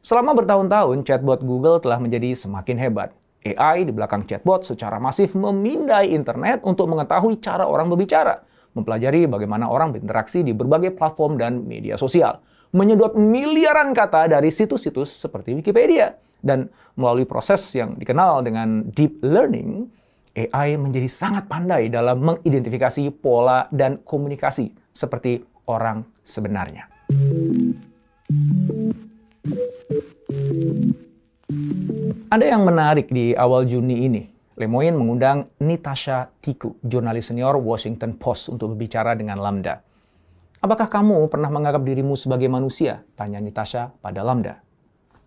Selama 0.00 0.32
bertahun-tahun, 0.32 1.04
chatbot 1.04 1.44
Google 1.44 1.76
telah 1.76 2.00
menjadi 2.00 2.32
semakin 2.32 2.80
hebat. 2.80 3.12
AI 3.44 3.84
di 3.84 3.92
belakang 3.92 4.24
chatbot 4.24 4.64
secara 4.64 4.96
masif 4.96 5.36
memindai 5.36 6.12
internet 6.12 6.64
untuk 6.64 6.88
mengetahui 6.88 7.40
cara 7.40 7.68
orang 7.68 7.92
berbicara, 7.92 8.40
mempelajari 8.72 9.28
bagaimana 9.28 9.68
orang 9.68 9.92
berinteraksi 9.92 10.40
di 10.40 10.56
berbagai 10.56 10.96
platform 10.96 11.36
dan 11.36 11.64
media 11.68 12.00
sosial 12.00 12.40
menyedot 12.70 13.18
miliaran 13.18 13.90
kata 13.90 14.30
dari 14.30 14.50
situs-situs 14.50 15.10
seperti 15.10 15.54
Wikipedia. 15.58 16.14
Dan 16.40 16.72
melalui 16.96 17.28
proses 17.28 17.60
yang 17.76 18.00
dikenal 18.00 18.40
dengan 18.40 18.88
deep 18.96 19.20
learning, 19.20 19.92
AI 20.34 20.78
menjadi 20.78 21.10
sangat 21.10 21.50
pandai 21.50 21.90
dalam 21.90 22.22
mengidentifikasi 22.22 23.10
pola 23.18 23.66
dan 23.74 23.98
komunikasi 24.06 24.70
seperti 24.94 25.42
orang 25.66 26.06
sebenarnya. 26.22 26.86
Ada 32.30 32.46
yang 32.46 32.62
menarik 32.62 33.10
di 33.10 33.34
awal 33.34 33.66
Juni 33.66 34.06
ini. 34.06 34.22
Lemoyne 34.54 34.94
mengundang 34.94 35.50
Nitasha 35.64 36.30
Tiku, 36.38 36.76
jurnalis 36.84 37.32
senior 37.32 37.56
Washington 37.58 38.14
Post 38.20 38.52
untuk 38.52 38.76
berbicara 38.76 39.16
dengan 39.16 39.40
Lambda. 39.40 39.80
Apakah 40.60 40.92
kamu 40.92 41.26
pernah 41.32 41.48
menganggap 41.48 41.80
dirimu 41.80 42.12
sebagai 42.12 42.46
manusia? 42.52 43.00
Tanya 43.16 43.40
Nitasha 43.40 43.88
pada 44.04 44.20
Lambda. 44.20 44.60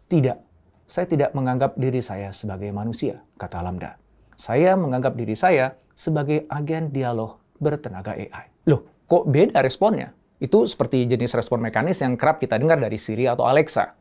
Tidak, 0.06 0.38
saya 0.86 1.10
tidak 1.10 1.34
menganggap 1.34 1.74
diri 1.74 2.06
saya 2.06 2.30
sebagai 2.30 2.70
manusia, 2.70 3.26
kata 3.34 3.66
Lambda. 3.66 4.03
Saya 4.36 4.74
menganggap 4.74 5.14
diri 5.14 5.38
saya 5.38 5.78
sebagai 5.94 6.50
agen 6.50 6.90
dialog 6.90 7.38
bertenaga 7.62 8.18
AI. 8.18 8.50
Loh, 8.70 9.06
kok 9.06 9.30
beda 9.30 9.62
responnya? 9.62 10.12
Itu 10.42 10.68
seperti 10.68 11.08
jenis 11.08 11.38
respon 11.40 11.64
mekanis 11.64 12.04
yang 12.04 12.20
kerap 12.20 12.42
kita 12.42 12.60
dengar 12.60 12.82
dari 12.82 13.00
Siri 13.00 13.30
atau 13.30 13.48
Alexa. 13.48 13.96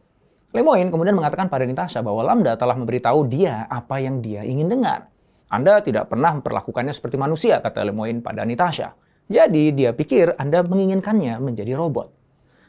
Lemoyne 0.53 0.93
kemudian 0.93 1.17
mengatakan 1.17 1.49
pada 1.49 1.65
Nitasha 1.65 2.05
bahwa 2.05 2.21
Lambda 2.27 2.59
telah 2.61 2.77
memberitahu 2.77 3.25
dia 3.31 3.65
apa 3.71 4.03
yang 4.03 4.21
dia 4.21 4.45
ingin 4.45 4.69
dengar. 4.69 5.09
Anda 5.49 5.81
tidak 5.85 6.09
pernah 6.13 6.37
memperlakukannya 6.41 6.93
seperti 6.93 7.17
manusia, 7.21 7.61
kata 7.61 7.85
Lemoyne 7.89 8.21
pada 8.21 8.45
Nitasha. 8.45 8.93
Jadi 9.33 9.73
dia 9.73 9.97
pikir 9.97 10.37
Anda 10.37 10.61
menginginkannya 10.65 11.41
menjadi 11.41 11.73
robot. 11.77 12.13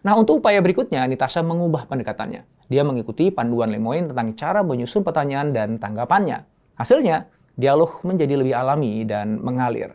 Nah, 0.03 0.20
untuk 0.20 0.43
upaya 0.43 0.60
berikutnya, 0.60 1.08
Nitasha 1.08 1.39
mengubah 1.43 1.88
pendekatannya. 1.88 2.43
Dia 2.67 2.84
mengikuti 2.84 3.32
panduan 3.32 3.72
Lemoyne 3.72 4.12
tentang 4.12 4.36
cara 4.36 4.60
menyusun 4.63 5.03
pertanyaan 5.03 5.55
dan 5.55 5.79
tanggapannya. 5.79 6.43
Hasilnya, 6.75 7.27
dialog 7.54 8.02
menjadi 8.02 8.34
lebih 8.38 8.56
alami 8.58 9.06
dan 9.06 9.38
mengalir. 9.42 9.94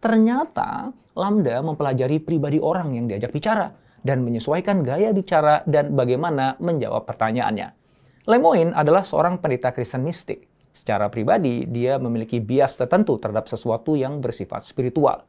Ternyata, 0.00 0.92
Lambda 1.16 1.60
mempelajari 1.60 2.22
pribadi 2.22 2.56
orang 2.56 2.96
yang 2.96 3.04
diajak 3.10 3.34
bicara 3.34 3.68
dan 4.00 4.24
menyesuaikan 4.24 4.80
gaya 4.80 5.12
bicara 5.12 5.60
dan 5.68 5.92
bagaimana 5.92 6.56
menjawab 6.56 7.04
pertanyaannya. 7.04 7.76
Lemoyne 8.24 8.72
adalah 8.72 9.04
seorang 9.04 9.40
pendeta 9.40 9.74
Kristen 9.76 10.06
mistik. 10.06 10.48
Secara 10.70 11.10
pribadi, 11.10 11.66
dia 11.66 11.98
memiliki 11.98 12.38
bias 12.38 12.78
tertentu 12.78 13.18
terhadap 13.18 13.50
sesuatu 13.50 13.98
yang 13.98 14.22
bersifat 14.22 14.64
spiritual. 14.64 15.26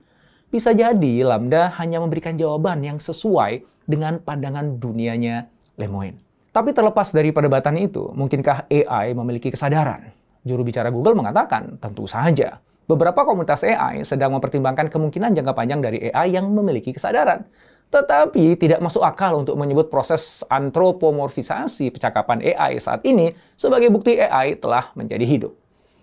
Bisa 0.52 0.76
jadi 0.76 1.24
Lambda 1.24 1.72
hanya 1.82 2.04
memberikan 2.04 2.38
jawaban 2.38 2.84
yang 2.84 3.00
sesuai 3.02 3.64
dengan 3.88 4.22
pandangan 4.22 4.78
dunianya 4.78 5.50
Lemoyne. 5.80 6.20
Tapi 6.52 6.76
terlepas 6.76 7.16
dari 7.16 7.32
perdebatan 7.32 7.80
itu, 7.80 8.12
mungkinkah 8.12 8.68
AI 8.68 9.16
memiliki 9.16 9.50
kesadaran? 9.50 10.21
Juru 10.42 10.66
bicara 10.66 10.90
Google 10.90 11.14
mengatakan, 11.14 11.78
tentu 11.78 12.10
saja. 12.10 12.58
Beberapa 12.90 13.24
komunitas 13.24 13.62
AI 13.62 14.02
sedang 14.02 14.34
mempertimbangkan 14.36 14.90
kemungkinan 14.90 15.38
jangka 15.38 15.54
panjang 15.54 15.80
dari 15.80 16.10
AI 16.10 16.34
yang 16.34 16.50
memiliki 16.50 16.92
kesadaran. 16.92 17.46
Tetapi 17.92 18.56
tidak 18.56 18.80
masuk 18.80 19.04
akal 19.04 19.44
untuk 19.44 19.60
menyebut 19.60 19.92
proses 19.92 20.48
antropomorfisasi 20.48 21.92
percakapan 21.92 22.40
AI 22.42 22.80
saat 22.80 23.04
ini 23.04 23.36
sebagai 23.60 23.92
bukti 23.92 24.16
AI 24.16 24.56
telah 24.56 24.96
menjadi 24.96 25.28
hidup. 25.28 25.54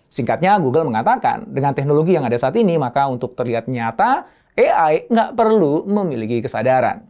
Singkatnya, 0.09 0.57
Google 0.61 0.89
mengatakan, 0.89 1.49
dengan 1.49 1.73
teknologi 1.73 2.17
yang 2.17 2.25
ada 2.25 2.37
saat 2.37 2.57
ini, 2.57 2.77
maka 2.81 3.09
untuk 3.09 3.37
terlihat 3.37 3.69
nyata, 3.69 4.29
AI 4.57 5.09
nggak 5.09 5.37
perlu 5.37 5.85
memiliki 5.89 6.45
kesadaran. 6.45 7.08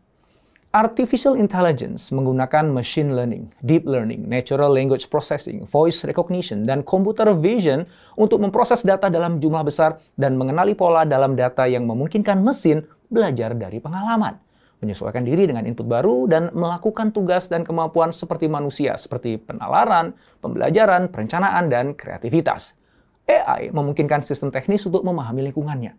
Artificial 0.79 1.35
intelligence 1.35 2.15
menggunakan 2.15 2.71
machine 2.71 3.11
learning, 3.11 3.51
deep 3.67 3.83
learning, 3.83 4.31
natural 4.31 4.71
language 4.71 5.11
processing, 5.11 5.67
voice 5.67 6.07
recognition, 6.07 6.63
dan 6.63 6.87
computer 6.87 7.35
vision 7.35 7.83
untuk 8.15 8.39
memproses 8.39 8.87
data 8.87 9.11
dalam 9.11 9.43
jumlah 9.43 9.67
besar 9.67 9.99
dan 10.15 10.39
mengenali 10.39 10.79
pola 10.79 11.03
dalam 11.03 11.35
data 11.35 11.67
yang 11.67 11.83
memungkinkan 11.83 12.39
mesin 12.47 12.87
belajar 13.11 13.59
dari 13.59 13.83
pengalaman, 13.83 14.39
menyesuaikan 14.79 15.27
diri 15.27 15.51
dengan 15.51 15.67
input 15.67 15.83
baru, 15.83 16.31
dan 16.31 16.55
melakukan 16.55 17.11
tugas 17.11 17.51
dan 17.51 17.67
kemampuan 17.67 18.15
seperti 18.15 18.47
manusia, 18.47 18.95
seperti 18.95 19.35
penalaran, 19.35 20.15
pembelajaran, 20.39 21.11
perencanaan, 21.11 21.67
dan 21.75 21.91
kreativitas. 21.99 22.79
AI 23.27 23.75
memungkinkan 23.75 24.23
sistem 24.23 24.55
teknis 24.55 24.87
untuk 24.87 25.03
memahami 25.03 25.51
lingkungannya, 25.51 25.99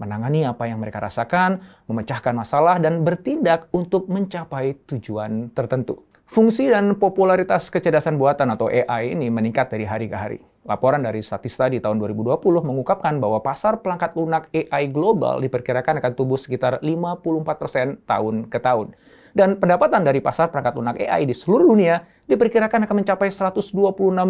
menangani 0.00 0.48
apa 0.48 0.64
yang 0.64 0.80
mereka 0.80 1.04
rasakan, 1.04 1.60
memecahkan 1.84 2.32
masalah, 2.32 2.80
dan 2.80 3.04
bertindak 3.04 3.68
untuk 3.70 4.08
mencapai 4.08 4.80
tujuan 4.88 5.52
tertentu. 5.52 6.08
Fungsi 6.30 6.70
dan 6.70 6.94
popularitas 6.94 7.68
kecerdasan 7.74 8.14
buatan 8.14 8.54
atau 8.54 8.70
AI 8.70 9.18
ini 9.18 9.28
meningkat 9.28 9.66
dari 9.66 9.82
hari 9.82 10.06
ke 10.06 10.14
hari. 10.14 10.38
Laporan 10.62 11.02
dari 11.02 11.18
Statista 11.26 11.66
di 11.66 11.82
tahun 11.82 11.98
2020 11.98 12.38
mengungkapkan 12.62 13.18
bahwa 13.18 13.42
pasar 13.42 13.82
pelangkat 13.82 14.14
lunak 14.14 14.46
AI 14.54 14.86
global 14.94 15.42
diperkirakan 15.42 15.98
akan 15.98 16.12
tumbuh 16.14 16.38
sekitar 16.38 16.78
54% 16.86 18.06
tahun 18.06 18.46
ke 18.46 18.58
tahun. 18.62 18.94
Dan 19.34 19.58
pendapatan 19.58 20.06
dari 20.06 20.22
pasar 20.22 20.54
perangkat 20.54 20.74
lunak 20.78 21.02
AI 21.02 21.26
di 21.26 21.34
seluruh 21.34 21.74
dunia 21.74 22.06
diperkirakan 22.30 22.86
akan 22.86 22.96
mencapai 23.02 23.26
126 23.26 23.66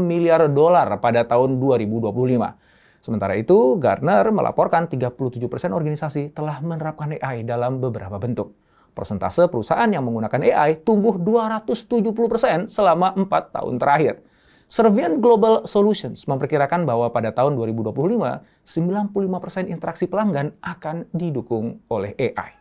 miliar 0.00 0.49
dolar 0.49 0.89
pada 1.05 1.29
tahun 1.29 1.61
2025. 1.61 2.70
Sementara 3.00 3.33
itu, 3.33 3.80
Gartner 3.80 4.28
melaporkan 4.28 4.85
37% 4.85 5.40
organisasi 5.73 6.37
telah 6.37 6.61
menerapkan 6.61 7.16
AI 7.16 7.49
dalam 7.49 7.80
beberapa 7.80 8.21
bentuk. 8.21 8.52
Persentase 8.92 9.49
perusahaan 9.49 9.88
yang 9.88 10.04
menggunakan 10.04 10.40
AI 10.45 10.85
tumbuh 10.85 11.16
270% 11.16 12.69
selama 12.69 13.16
4 13.16 13.57
tahun 13.57 13.80
terakhir. 13.80 14.21
Servian 14.71 15.19
Global 15.19 15.66
Solutions 15.66 16.28
memperkirakan 16.30 16.87
bahwa 16.87 17.11
pada 17.11 17.35
tahun 17.35 17.59
2025, 17.59 18.45
95% 18.62 19.66
interaksi 19.66 20.07
pelanggan 20.07 20.54
akan 20.62 21.11
didukung 21.11 21.83
oleh 21.90 22.14
AI. 22.14 22.54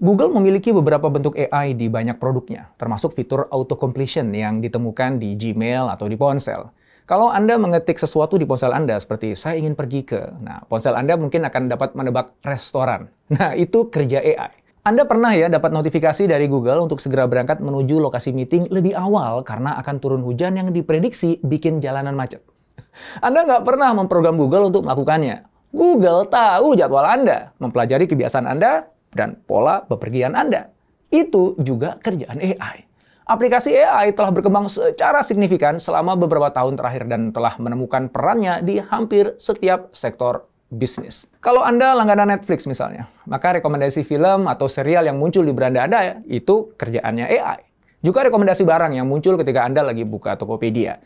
Google 0.00 0.32
memiliki 0.32 0.72
beberapa 0.72 1.12
bentuk 1.12 1.36
AI 1.36 1.76
di 1.76 1.92
banyak 1.92 2.16
produknya, 2.16 2.72
termasuk 2.80 3.12
fitur 3.12 3.52
auto 3.52 3.76
completion 3.76 4.32
yang 4.32 4.64
ditemukan 4.64 5.20
di 5.20 5.36
Gmail 5.36 5.92
atau 5.92 6.08
di 6.08 6.16
ponsel. 6.16 6.72
Kalau 7.04 7.28
Anda 7.28 7.60
mengetik 7.60 8.00
sesuatu 8.00 8.40
di 8.40 8.48
ponsel 8.48 8.72
Anda 8.72 8.96
seperti 8.96 9.36
saya 9.36 9.60
ingin 9.60 9.76
pergi 9.76 10.08
ke, 10.08 10.40
nah 10.40 10.64
ponsel 10.64 10.96
Anda 10.96 11.20
mungkin 11.20 11.44
akan 11.44 11.68
dapat 11.68 11.92
menebak 11.92 12.32
restoran. 12.40 13.12
Nah, 13.30 13.54
itu 13.54 13.92
kerja 13.92 14.24
AI. 14.24 14.56
Anda 14.82 15.04
pernah 15.04 15.36
ya 15.36 15.52
dapat 15.52 15.70
notifikasi 15.70 16.24
dari 16.24 16.48
Google 16.48 16.80
untuk 16.80 16.98
segera 16.98 17.28
berangkat 17.28 17.60
menuju 17.60 18.00
lokasi 18.00 18.32
meeting 18.32 18.72
lebih 18.72 18.96
awal 18.96 19.44
karena 19.44 19.76
akan 19.78 20.00
turun 20.00 20.24
hujan 20.24 20.56
yang 20.56 20.72
diprediksi 20.72 21.38
bikin 21.44 21.78
jalanan 21.84 22.16
macet. 22.16 22.40
Anda 23.26 23.44
nggak 23.44 23.62
pernah 23.68 23.92
memprogram 23.92 24.40
Google 24.40 24.72
untuk 24.72 24.88
melakukannya. 24.88 25.44
Google 25.70 26.26
tahu 26.26 26.74
jadwal 26.74 27.04
Anda, 27.06 27.54
mempelajari 27.62 28.10
kebiasaan 28.10 28.48
Anda, 28.50 28.90
dan 29.14 29.38
pola 29.46 29.82
bepergian 29.86 30.34
Anda. 30.34 30.70
Itu 31.10 31.58
juga 31.58 31.98
kerjaan 31.98 32.38
AI. 32.38 32.86
Aplikasi 33.30 33.78
AI 33.78 34.10
telah 34.10 34.34
berkembang 34.34 34.66
secara 34.66 35.22
signifikan 35.22 35.78
selama 35.78 36.18
beberapa 36.18 36.50
tahun 36.50 36.74
terakhir 36.74 37.06
dan 37.06 37.30
telah 37.30 37.54
menemukan 37.62 38.10
perannya 38.10 38.58
di 38.58 38.82
hampir 38.82 39.38
setiap 39.38 39.94
sektor 39.94 40.50
bisnis. 40.70 41.26
Kalau 41.42 41.62
Anda 41.62 41.94
langganan 41.94 42.30
Netflix 42.30 42.66
misalnya, 42.66 43.10
maka 43.26 43.58
rekomendasi 43.58 44.06
film 44.06 44.46
atau 44.46 44.70
serial 44.70 45.06
yang 45.06 45.18
muncul 45.18 45.46
di 45.46 45.54
beranda 45.54 45.86
Anda 45.86 46.22
itu 46.26 46.74
kerjaannya 46.74 47.26
AI. 47.26 47.60
Juga 48.00 48.24
rekomendasi 48.26 48.64
barang 48.64 48.96
yang 48.96 49.06
muncul 49.06 49.36
ketika 49.36 49.66
Anda 49.66 49.86
lagi 49.86 50.02
buka 50.02 50.34
Tokopedia. 50.34 50.98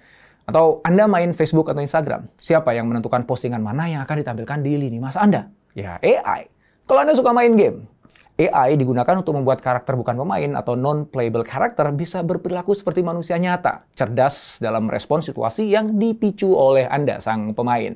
Atau 0.44 0.84
Anda 0.84 1.08
main 1.08 1.32
Facebook 1.32 1.72
atau 1.72 1.80
Instagram, 1.80 2.28
siapa 2.36 2.76
yang 2.76 2.88
menentukan 2.88 3.24
postingan 3.24 3.64
mana 3.64 3.88
yang 3.88 4.04
akan 4.04 4.20
ditampilkan 4.20 4.60
di 4.60 4.76
lini 4.76 5.00
masa 5.00 5.24
Anda? 5.24 5.48
Ya 5.72 5.96
AI. 6.04 6.48
Kalau 6.84 7.00
Anda 7.00 7.16
suka 7.16 7.32
main 7.32 7.56
game, 7.56 7.88
AI 8.34 8.74
digunakan 8.74 9.14
untuk 9.14 9.38
membuat 9.38 9.62
karakter 9.62 9.94
bukan 9.94 10.18
pemain 10.18 10.58
atau 10.58 10.74
non-playable 10.74 11.46
karakter 11.46 11.86
bisa 11.94 12.18
berperilaku 12.26 12.74
seperti 12.74 12.98
manusia 12.98 13.38
nyata, 13.38 13.86
cerdas 13.94 14.58
dalam 14.58 14.90
respon 14.90 15.22
situasi 15.22 15.70
yang 15.70 16.02
dipicu 16.02 16.50
oleh 16.50 16.82
Anda, 16.90 17.22
sang 17.22 17.54
pemain. 17.54 17.94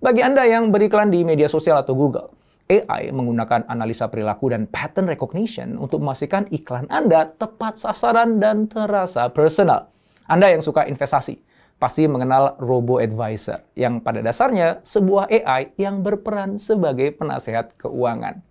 Bagi 0.00 0.24
Anda 0.24 0.48
yang 0.48 0.72
beriklan 0.72 1.12
di 1.12 1.28
media 1.28 1.44
sosial 1.44 1.84
atau 1.84 1.92
Google, 1.92 2.32
AI 2.72 3.12
menggunakan 3.12 3.68
analisa 3.68 4.08
perilaku 4.08 4.48
dan 4.48 4.64
pattern 4.64 5.12
recognition 5.12 5.76
untuk 5.76 6.00
memastikan 6.00 6.48
iklan 6.48 6.88
Anda 6.88 7.28
tepat 7.36 7.76
sasaran 7.76 8.40
dan 8.40 8.72
terasa 8.72 9.28
personal. 9.28 9.92
Anda 10.24 10.56
yang 10.56 10.64
suka 10.64 10.88
investasi, 10.88 11.36
pasti 11.76 12.08
mengenal 12.08 12.56
Robo 12.64 12.96
Advisor, 12.96 13.60
yang 13.76 14.00
pada 14.00 14.24
dasarnya 14.24 14.80
sebuah 14.88 15.28
AI 15.28 15.76
yang 15.76 16.00
berperan 16.00 16.56
sebagai 16.56 17.12
penasehat 17.12 17.76
keuangan. 17.76 18.45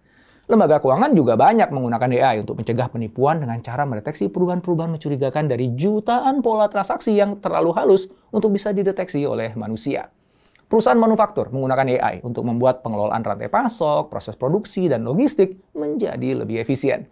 Lembaga 0.46 0.78
keuangan 0.78 1.10
juga 1.18 1.34
banyak 1.34 1.74
menggunakan 1.74 2.06
AI 2.22 2.46
untuk 2.46 2.62
mencegah 2.62 2.86
penipuan 2.94 3.42
dengan 3.42 3.58
cara 3.66 3.82
mendeteksi 3.82 4.30
perubahan-perubahan 4.30 4.94
mencurigakan 4.94 5.50
dari 5.50 5.74
jutaan 5.74 6.46
pola 6.46 6.70
transaksi 6.70 7.18
yang 7.18 7.42
terlalu 7.42 7.74
halus 7.74 8.06
untuk 8.30 8.54
bisa 8.54 8.70
dideteksi 8.70 9.26
oleh 9.26 9.58
manusia. 9.58 10.06
Perusahaan 10.70 11.02
manufaktur 11.02 11.50
menggunakan 11.50 11.98
AI 11.98 12.16
untuk 12.22 12.46
membuat 12.46 12.86
pengelolaan 12.86 13.26
rantai 13.26 13.50
pasok, 13.50 14.14
proses 14.14 14.38
produksi, 14.38 14.86
dan 14.86 15.02
logistik 15.02 15.58
menjadi 15.74 16.38
lebih 16.38 16.62
efisien. 16.62 17.10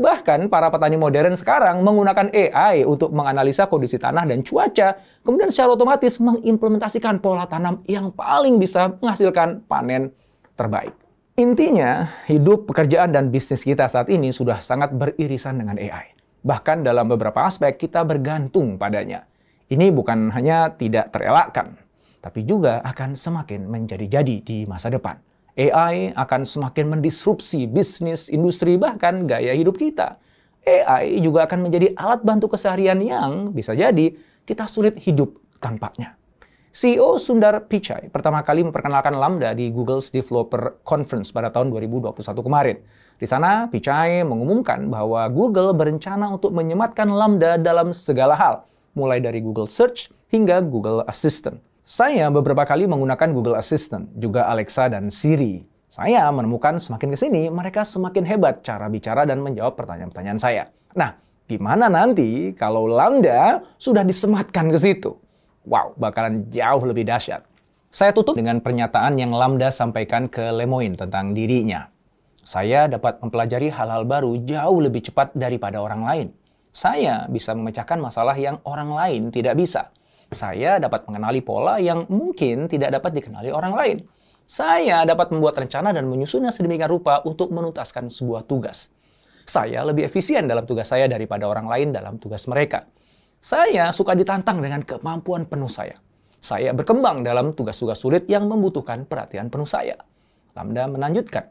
Bahkan 0.00 0.48
para 0.48 0.72
petani 0.72 0.96
modern 0.96 1.36
sekarang 1.36 1.84
menggunakan 1.84 2.32
AI 2.32 2.88
untuk 2.88 3.12
menganalisa 3.12 3.68
kondisi 3.68 4.00
tanah 4.00 4.24
dan 4.24 4.40
cuaca, 4.40 4.96
kemudian 5.20 5.52
secara 5.52 5.76
otomatis 5.76 6.16
mengimplementasikan 6.16 7.20
pola 7.20 7.44
tanam 7.44 7.84
yang 7.84 8.08
paling 8.08 8.56
bisa 8.56 8.96
menghasilkan 9.04 9.68
panen 9.68 10.16
terbaik. 10.56 10.99
Intinya, 11.40 12.04
hidup, 12.28 12.68
pekerjaan, 12.68 13.16
dan 13.16 13.32
bisnis 13.32 13.64
kita 13.64 13.88
saat 13.88 14.12
ini 14.12 14.28
sudah 14.28 14.60
sangat 14.60 14.92
beririsan 14.92 15.56
dengan 15.56 15.80
AI. 15.80 16.12
Bahkan 16.44 16.84
dalam 16.84 17.08
beberapa 17.08 17.48
aspek 17.48 17.80
kita 17.80 18.04
bergantung 18.04 18.76
padanya. 18.76 19.24
Ini 19.72 19.88
bukan 19.88 20.28
hanya 20.36 20.68
tidak 20.76 21.08
terelakkan, 21.08 21.80
tapi 22.20 22.44
juga 22.44 22.84
akan 22.84 23.16
semakin 23.16 23.72
menjadi-jadi 23.72 24.44
di 24.44 24.68
masa 24.68 24.92
depan. 24.92 25.16
AI 25.56 26.12
akan 26.12 26.44
semakin 26.44 26.92
mendisrupsi 26.92 27.64
bisnis, 27.64 28.28
industri, 28.28 28.76
bahkan 28.76 29.24
gaya 29.24 29.56
hidup 29.56 29.80
kita. 29.80 30.20
AI 30.60 31.24
juga 31.24 31.48
akan 31.48 31.72
menjadi 31.72 31.96
alat 31.96 32.20
bantu 32.20 32.52
keseharian 32.52 33.00
yang 33.00 33.56
bisa 33.56 33.72
jadi 33.72 34.12
kita 34.44 34.68
sulit 34.68 35.00
hidup 35.00 35.40
tanpanya. 35.56 36.19
CEO 36.70 37.18
Sundar 37.18 37.66
Pichai 37.66 38.14
pertama 38.14 38.46
kali 38.46 38.62
memperkenalkan 38.62 39.18
Lambda 39.18 39.50
di 39.58 39.74
Google's 39.74 40.06
Developer 40.14 40.78
Conference 40.86 41.34
pada 41.34 41.50
tahun 41.50 41.74
2021 41.74 42.22
kemarin. 42.46 42.78
Di 43.18 43.26
sana, 43.26 43.66
Pichai 43.66 44.22
mengumumkan 44.22 44.86
bahwa 44.86 45.26
Google 45.34 45.74
berencana 45.74 46.30
untuk 46.30 46.54
menyematkan 46.54 47.10
Lambda 47.10 47.58
dalam 47.58 47.90
segala 47.90 48.38
hal, 48.38 48.70
mulai 48.94 49.18
dari 49.18 49.42
Google 49.42 49.66
Search 49.66 50.14
hingga 50.30 50.62
Google 50.62 51.02
Assistant. 51.10 51.58
Saya 51.82 52.30
beberapa 52.30 52.62
kali 52.62 52.86
menggunakan 52.86 53.34
Google 53.34 53.58
Assistant, 53.58 54.06
juga 54.14 54.46
Alexa 54.46 54.86
dan 54.86 55.10
Siri. 55.10 55.66
Saya 55.90 56.30
menemukan 56.30 56.78
semakin 56.78 57.10
ke 57.10 57.18
sini, 57.18 57.50
mereka 57.50 57.82
semakin 57.82 58.22
hebat 58.30 58.62
cara 58.62 58.86
bicara 58.86 59.26
dan 59.26 59.42
menjawab 59.42 59.74
pertanyaan-pertanyaan 59.74 60.38
saya. 60.38 60.70
Nah, 60.94 61.18
gimana 61.50 61.90
nanti 61.90 62.54
kalau 62.54 62.86
Lambda 62.86 63.58
sudah 63.74 64.06
disematkan 64.06 64.70
ke 64.70 64.78
situ? 64.78 65.18
Wow, 65.66 65.92
bakalan 65.96 66.48
jauh 66.48 66.82
lebih 66.84 67.04
dahsyat. 67.04 67.44
Saya 67.90 68.14
tutup 68.14 68.38
dengan 68.38 68.62
pernyataan 68.62 69.18
yang 69.18 69.34
Lambda 69.34 69.74
sampaikan 69.74 70.30
ke 70.30 70.54
Lemoyne 70.54 70.94
tentang 70.94 71.34
dirinya. 71.34 71.90
Saya 72.38 72.86
dapat 72.86 73.18
mempelajari 73.18 73.68
hal-hal 73.68 74.06
baru 74.06 74.38
jauh 74.46 74.78
lebih 74.78 75.10
cepat 75.10 75.34
daripada 75.34 75.82
orang 75.82 76.02
lain. 76.06 76.28
Saya 76.70 77.26
bisa 77.26 77.50
memecahkan 77.50 77.98
masalah 77.98 78.38
yang 78.38 78.62
orang 78.62 78.94
lain 78.94 79.22
tidak 79.34 79.58
bisa. 79.58 79.90
Saya 80.30 80.78
dapat 80.78 81.02
mengenali 81.10 81.42
pola 81.42 81.82
yang 81.82 82.06
mungkin 82.06 82.70
tidak 82.70 82.94
dapat 82.94 83.18
dikenali 83.18 83.50
orang 83.50 83.74
lain. 83.74 83.98
Saya 84.46 85.02
dapat 85.02 85.34
membuat 85.34 85.58
rencana 85.58 85.90
dan 85.90 86.06
menyusunnya 86.06 86.54
sedemikian 86.54 86.90
rupa 86.90 87.22
untuk 87.26 87.50
menuntaskan 87.50 88.06
sebuah 88.06 88.46
tugas. 88.46 88.86
Saya 89.42 89.82
lebih 89.82 90.06
efisien 90.06 90.46
dalam 90.46 90.62
tugas 90.62 90.94
saya 90.94 91.10
daripada 91.10 91.50
orang 91.50 91.66
lain 91.66 91.90
dalam 91.90 92.22
tugas 92.22 92.46
mereka. 92.46 92.86
Saya 93.40 93.88
suka 93.88 94.12
ditantang 94.12 94.60
dengan 94.60 94.84
kemampuan 94.84 95.48
penuh 95.48 95.72
saya. 95.72 95.96
Saya 96.44 96.76
berkembang 96.76 97.24
dalam 97.24 97.56
tugas-tugas 97.56 97.96
sulit 97.96 98.28
yang 98.28 98.44
membutuhkan 98.44 99.08
perhatian 99.08 99.48
penuh 99.48 99.64
saya. 99.64 99.96
Lambda 100.52 100.84
melanjutkan. 100.84 101.48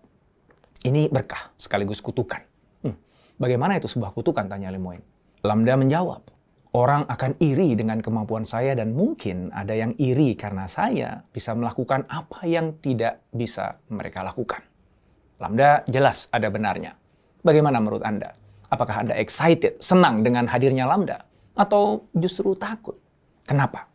Ini 0.86 1.10
berkah 1.10 1.49
sekaligus 1.58 1.97
kutukan. 1.97 2.45
Hmm, 2.86 2.93
bagaimana 3.41 3.82
itu 3.82 3.89
sebuah 3.89 4.13
kutukan? 4.13 4.45
Tanya 4.45 4.69
Lemoyne. 4.69 5.02
Lambda 5.41 5.73
menjawab. 5.82 6.30
Orang 6.78 7.10
akan 7.10 7.41
iri 7.41 7.73
dengan 7.73 8.06
kemampuan 8.06 8.45
saya 8.45 8.78
dan 8.78 8.93
mungkin 8.93 9.49
ada 9.49 9.73
yang 9.73 9.97
iri 9.97 10.38
karena 10.38 10.69
saya 10.69 11.25
bisa 11.34 11.58
melakukan 11.58 12.06
apa 12.06 12.45
yang 12.45 12.78
tidak 12.86 13.25
bisa 13.34 13.82
mereka 13.89 14.21
lakukan. 14.21 14.62
Lambda 15.41 15.82
jelas 15.89 16.30
ada 16.30 16.54
benarnya. 16.54 16.93
Bagaimana 17.41 17.82
menurut 17.82 18.06
Anda? 18.06 18.38
Apakah 18.69 19.02
Anda 19.02 19.17
excited, 19.17 19.82
senang 19.82 20.21
dengan 20.21 20.45
hadirnya 20.45 20.86
Lambda? 20.86 21.28
Atau 21.57 22.07
justru 22.15 22.53
takut? 22.55 22.95
Kenapa? 23.43 23.88